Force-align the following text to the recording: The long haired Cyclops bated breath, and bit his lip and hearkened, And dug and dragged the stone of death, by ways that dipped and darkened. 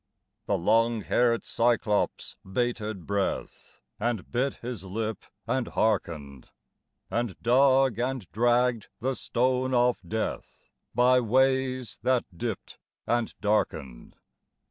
The 0.47 0.57
long 0.57 1.01
haired 1.01 1.45
Cyclops 1.45 2.35
bated 2.43 3.05
breath, 3.05 3.81
and 3.99 4.31
bit 4.31 4.55
his 4.55 4.83
lip 4.83 5.25
and 5.45 5.67
hearkened, 5.67 6.49
And 7.11 7.39
dug 7.39 7.99
and 7.99 8.25
dragged 8.31 8.87
the 8.99 9.13
stone 9.13 9.75
of 9.75 9.99
death, 10.01 10.71
by 10.95 11.19
ways 11.19 11.99
that 12.01 12.25
dipped 12.35 12.79
and 13.05 13.35
darkened. 13.41 14.15